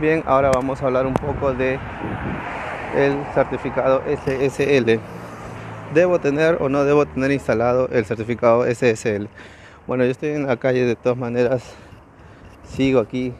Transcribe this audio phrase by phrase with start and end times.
[0.00, 1.78] Bien, ahora vamos a hablar un poco de
[2.96, 4.98] el certificado SSL.
[5.92, 9.28] ¿Debo tener o no debo tener instalado el certificado SSL?
[9.86, 11.74] Bueno, yo estoy en la calle de todas maneras,
[12.64, 13.34] sigo aquí.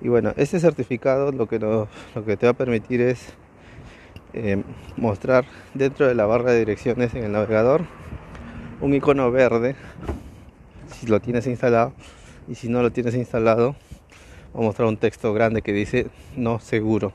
[0.00, 1.88] Y bueno, este certificado lo que, lo
[2.24, 3.34] que te va a permitir es
[4.32, 4.62] eh,
[4.96, 5.44] mostrar
[5.74, 7.82] dentro de la barra de direcciones en el navegador
[8.80, 9.74] un icono verde
[10.92, 11.92] si lo tienes instalado
[12.48, 13.74] y si no lo tienes instalado
[14.52, 16.06] voy a mostrar un texto grande que dice
[16.36, 17.12] no seguro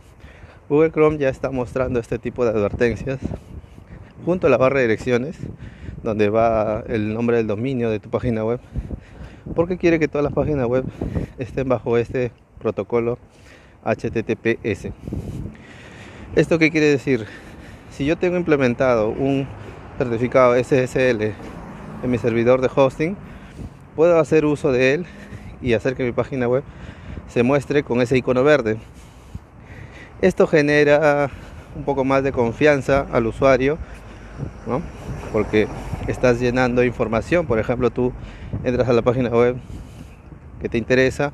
[0.69, 3.19] Google Chrome ya está mostrando este tipo de advertencias
[4.25, 5.37] junto a la barra de direcciones
[6.03, 8.59] donde va el nombre del dominio de tu página web
[9.55, 10.85] porque quiere que todas las páginas web
[11.37, 13.17] estén bajo este protocolo
[13.83, 14.89] HTTPS
[16.35, 17.25] ¿esto qué quiere decir?
[17.91, 19.47] si yo tengo implementado un
[19.97, 21.33] certificado SSL
[22.03, 23.15] en mi servidor de hosting
[23.95, 25.05] puedo hacer uso de él
[25.61, 26.63] y hacer que mi página web
[27.27, 28.77] se muestre con ese icono verde.
[30.21, 31.29] Esto genera
[31.75, 33.77] un poco más de confianza al usuario,
[35.31, 35.67] porque
[36.07, 37.45] estás llenando información.
[37.45, 38.13] Por ejemplo, tú
[38.63, 39.57] entras a la página web
[40.61, 41.33] que te interesa,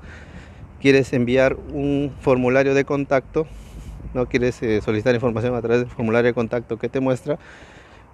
[0.79, 3.47] quieres enviar un formulario de contacto,
[4.13, 7.37] no quieres eh, solicitar información a través del formulario de contacto que te muestra,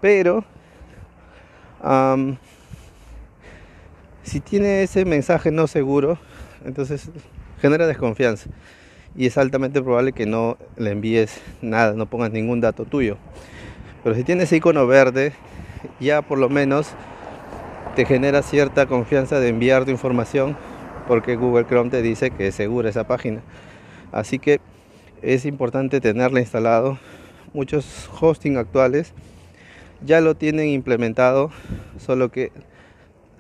[0.02, 0.44] pero
[4.24, 6.18] si tiene ese mensaje no seguro,
[6.66, 7.10] entonces
[7.62, 8.50] genera desconfianza
[9.16, 13.18] y es altamente probable que no le envíes nada, no pongas ningún dato tuyo.
[14.04, 15.34] Pero si tiene ese icono verde,
[16.00, 16.90] ya por lo menos
[17.96, 20.58] te genera cierta confianza de enviar tu información
[21.08, 23.42] porque Google Chrome te dice que es segura esa página.
[24.12, 24.60] Así que
[25.22, 26.98] es importante tenerla instalado.
[27.54, 29.14] Muchos hosting actuales
[30.06, 31.52] ya lo tienen implementado,
[31.98, 32.52] solo que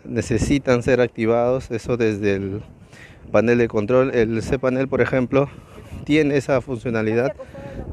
[0.06, 2.62] necesitan ser activados, eso desde el
[3.32, 4.14] panel de control.
[4.14, 5.50] El cPanel, por ejemplo,
[6.04, 7.34] tiene esa funcionalidad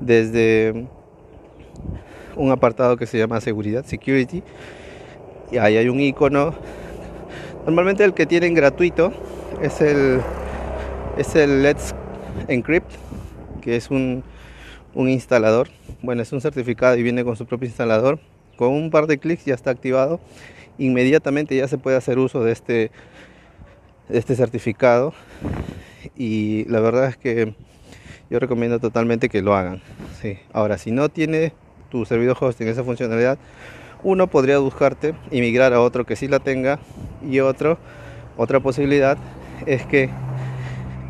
[0.00, 0.86] desde
[2.36, 4.42] un apartado que se llama seguridad, security,
[5.51, 6.55] y ahí hay un icono.
[7.64, 9.13] Normalmente el que tienen gratuito
[9.61, 10.20] es el
[11.17, 11.95] es el Let's
[12.48, 12.90] Encrypt,
[13.61, 14.23] que es un,
[14.95, 15.68] un instalador.
[16.02, 18.18] Bueno, es un certificado y viene con su propio instalador.
[18.57, 20.20] Con un par de clics ya está activado
[20.80, 22.91] inmediatamente ya se puede hacer uso de este,
[24.08, 25.13] este certificado
[26.17, 27.55] y la verdad es que
[28.30, 29.83] yo recomiendo totalmente que lo hagan.
[30.52, 31.52] Ahora, si no tiene
[31.90, 33.39] tu servidor hosting esa funcionalidad,
[34.02, 36.79] uno podría buscarte y migrar a otro que sí la tenga
[37.29, 37.79] y otro,
[38.36, 39.19] otra posibilidad
[39.67, 40.08] es que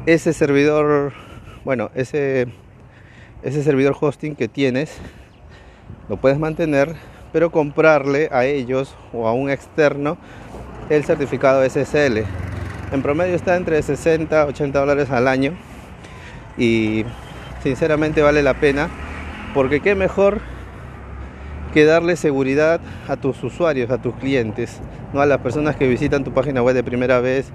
[0.07, 1.13] ese servidor,
[1.65, 2.49] bueno, ese,
[3.43, 4.97] ese servidor hosting que tienes,
[6.09, 6.97] lo puedes mantener
[7.33, 10.19] pero comprarle a ellos o a un externo
[10.89, 12.25] el certificado SSL.
[12.93, 15.53] En promedio está entre 60 80 dólares al año
[16.59, 17.05] y
[17.63, 18.89] sinceramente vale la pena
[19.55, 20.41] porque qué mejor
[21.73, 24.81] que darle seguridad a tus usuarios, a tus clientes,
[25.13, 27.51] no a las personas que visitan tu página web de primera vez,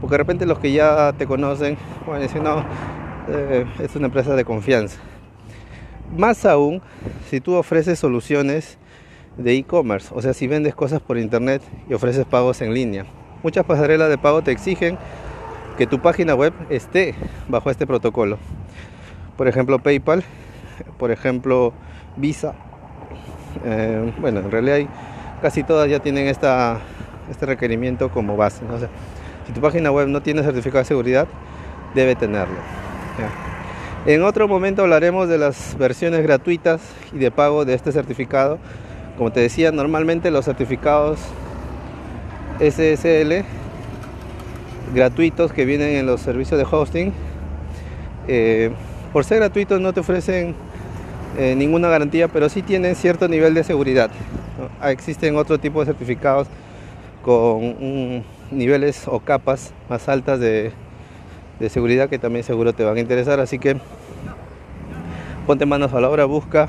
[0.00, 2.64] porque de repente los que ya te conocen, bueno, dicen, no,
[3.28, 4.98] eh, es una empresa de confianza.
[6.16, 6.82] Más aún,
[7.30, 8.78] si tú ofreces soluciones
[9.36, 13.04] de e-commerce, o sea, si vendes cosas por internet y ofreces pagos en línea.
[13.42, 14.98] Muchas pasarelas de pago te exigen
[15.76, 17.14] que tu página web esté
[17.48, 18.38] bajo este protocolo.
[19.36, 20.24] Por ejemplo, PayPal,
[20.98, 21.72] por ejemplo,
[22.16, 22.54] Visa.
[23.64, 24.88] Eh, bueno, en realidad hay,
[25.42, 26.80] casi todas ya tienen esta,
[27.30, 28.62] este requerimiento como base.
[29.46, 31.28] si tu página web no tiene certificado de seguridad,
[31.94, 32.56] debe tenerlo.
[34.06, 36.80] En otro momento hablaremos de las versiones gratuitas
[37.12, 38.58] y de pago de este certificado
[39.16, 41.18] como te decía, normalmente los certificados
[42.60, 43.44] SSL
[44.94, 47.12] gratuitos que vienen en los servicios de hosting,
[48.28, 48.70] eh,
[49.12, 50.54] por ser gratuitos no te ofrecen
[51.38, 54.10] eh, ninguna garantía, pero sí tienen cierto nivel de seguridad.
[54.80, 56.48] Ah, existen otro tipo de certificados
[57.22, 60.72] con niveles o capas más altas de,
[61.58, 63.76] de seguridad que también seguro te van a interesar, así que
[65.46, 66.68] ponte manos a la obra, busca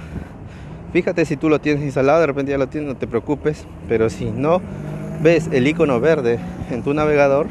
[0.93, 3.65] Fíjate si tú lo tienes instalado, de repente ya lo tienes, no te preocupes.
[3.87, 4.61] Pero si no
[5.21, 6.39] ves el icono verde
[6.71, 7.47] en tu navegador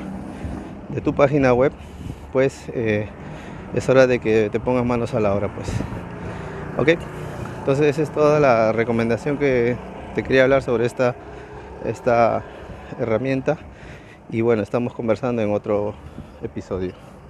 [0.88, 1.72] de tu página web,
[2.32, 3.08] pues eh,
[3.74, 5.48] es hora de que te pongas manos a la obra.
[5.54, 5.68] Pues.
[6.78, 7.00] Ok,
[7.60, 9.76] entonces esa es toda la recomendación que
[10.14, 11.14] te quería hablar sobre esta,
[11.84, 12.42] esta
[12.98, 13.58] herramienta.
[14.30, 15.94] Y bueno, estamos conversando en otro
[16.42, 17.05] episodio.